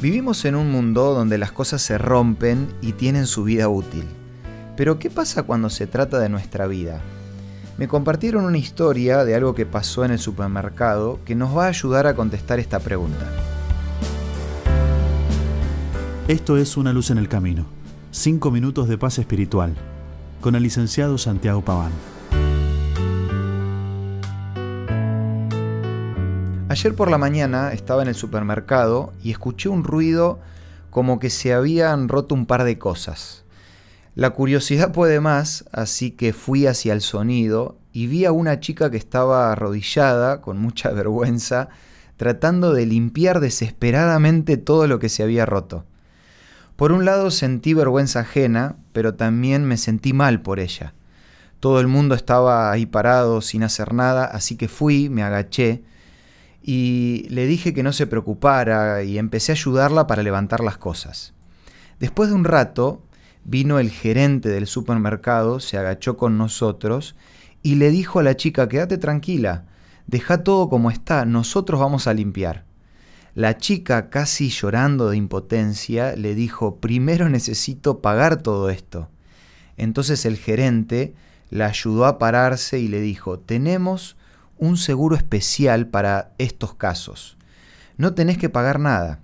[0.00, 4.04] Vivimos en un mundo donde las cosas se rompen y tienen su vida útil.
[4.76, 7.00] Pero ¿qué pasa cuando se trata de nuestra vida?
[7.78, 11.70] Me compartieron una historia de algo que pasó en el supermercado que nos va a
[11.70, 13.28] ayudar a contestar esta pregunta.
[16.28, 17.66] Esto es Una luz en el camino.
[18.12, 19.74] Cinco minutos de paz espiritual.
[20.40, 21.90] Con el licenciado Santiago Paván.
[26.70, 30.38] Ayer por la mañana estaba en el supermercado y escuché un ruido
[30.90, 33.44] como que se habían roto un par de cosas.
[34.14, 38.90] La curiosidad puede más, así que fui hacia el sonido y vi a una chica
[38.90, 41.70] que estaba arrodillada, con mucha vergüenza,
[42.18, 45.86] tratando de limpiar desesperadamente todo lo que se había roto.
[46.76, 50.92] Por un lado sentí vergüenza ajena, pero también me sentí mal por ella.
[51.60, 55.82] Todo el mundo estaba ahí parado sin hacer nada, así que fui, me agaché,
[56.70, 61.32] y le dije que no se preocupara y empecé a ayudarla para levantar las cosas.
[61.98, 63.00] Después de un rato,
[63.42, 67.16] vino el gerente del supermercado, se agachó con nosotros
[67.62, 69.64] y le dijo a la chica, quédate tranquila,
[70.08, 72.66] deja todo como está, nosotros vamos a limpiar.
[73.34, 79.08] La chica, casi llorando de impotencia, le dijo, primero necesito pagar todo esto.
[79.78, 81.14] Entonces el gerente
[81.48, 84.17] la ayudó a pararse y le dijo, tenemos
[84.58, 87.36] un seguro especial para estos casos.
[87.96, 89.20] No tenés que pagar nada.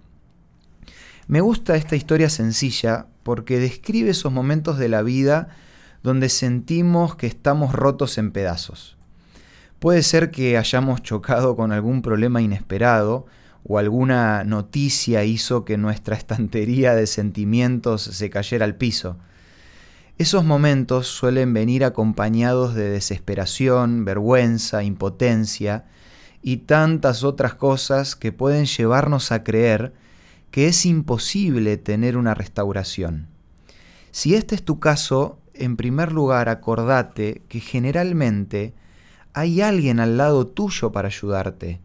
[1.27, 5.48] Me gusta esta historia sencilla porque describe esos momentos de la vida
[6.02, 8.96] donde sentimos que estamos rotos en pedazos.
[9.78, 13.27] Puede ser que hayamos chocado con algún problema inesperado
[13.66, 19.16] o alguna noticia hizo que nuestra estantería de sentimientos se cayera al piso.
[20.17, 25.87] Esos momentos suelen venir acompañados de desesperación, vergüenza, impotencia
[26.41, 29.92] y tantas otras cosas que pueden llevarnos a creer
[30.53, 33.27] que es imposible tener una restauración.
[34.12, 38.73] Si este es tu caso, en primer lugar acordate que generalmente
[39.33, 41.80] hay alguien al lado tuyo para ayudarte.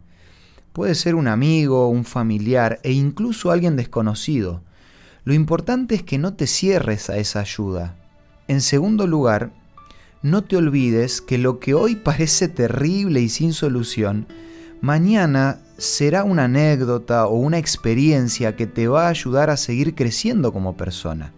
[0.72, 4.62] Puede ser un amigo, un familiar e incluso alguien desconocido.
[5.24, 7.96] Lo importante es que no te cierres a esa ayuda.
[8.50, 9.52] En segundo lugar,
[10.22, 14.26] no te olvides que lo que hoy parece terrible y sin solución,
[14.80, 20.52] mañana será una anécdota o una experiencia que te va a ayudar a seguir creciendo
[20.52, 21.32] como persona.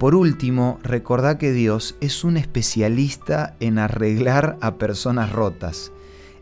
[0.00, 5.92] Por último, recordá que Dios es un especialista en arreglar a personas rotas.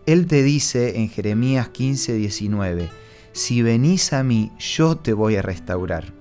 [0.06, 2.88] Él te dice en Jeremías 15, 19,
[3.32, 6.14] si venís a mí, yo te voy a restaurar.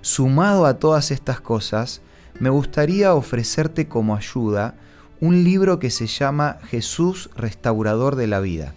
[0.00, 2.02] Sumado a todas estas cosas,
[2.42, 4.74] me gustaría ofrecerte como ayuda
[5.20, 8.74] un libro que se llama Jesús Restaurador de la Vida.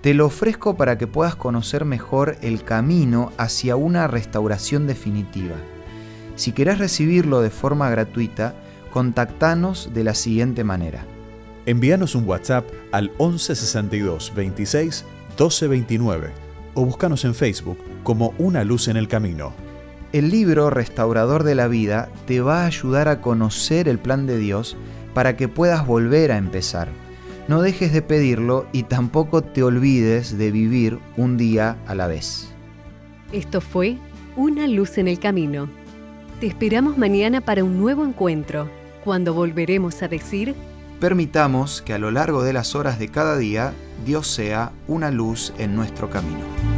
[0.00, 5.54] Te lo ofrezco para que puedas conocer mejor el camino hacia una restauración definitiva.
[6.34, 8.56] Si querés recibirlo de forma gratuita,
[8.92, 11.04] contactanos de la siguiente manera.
[11.66, 16.32] Envíanos un WhatsApp al 1162 26 1229
[16.74, 19.52] o búscanos en Facebook como Una Luz en el Camino.
[20.12, 24.36] El libro Restaurador de la Vida te va a ayudar a conocer el plan de
[24.36, 24.76] Dios
[25.14, 26.88] para que puedas volver a empezar.
[27.48, 32.52] No dejes de pedirlo y tampoco te olvides de vivir un día a la vez.
[33.32, 33.96] Esto fue
[34.36, 35.70] Una luz en el camino.
[36.40, 38.68] Te esperamos mañana para un nuevo encuentro,
[39.04, 40.54] cuando volveremos a decir...
[41.00, 43.72] Permitamos que a lo largo de las horas de cada día
[44.04, 46.71] Dios sea una luz en nuestro camino.